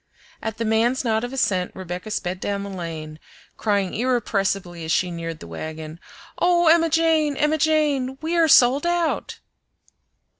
At 0.41 0.57
the 0.57 0.65
man's 0.65 1.03
nod 1.03 1.23
of 1.23 1.31
assent 1.31 1.73
Rebecca 1.75 2.09
sped 2.09 2.39
down 2.39 2.63
the 2.63 2.71
lane, 2.71 3.19
crying 3.55 3.93
irrepressibly 3.93 4.83
as 4.83 4.91
she 4.91 5.11
neared 5.11 5.39
the 5.39 5.45
wagon, 5.45 5.99
"Oh, 6.39 6.69
Emma 6.69 6.89
Jane! 6.89 7.37
Emma 7.37 7.59
Jane! 7.59 8.17
we 8.19 8.35
are 8.35 8.47
sold 8.47 8.87
out!" 8.87 9.37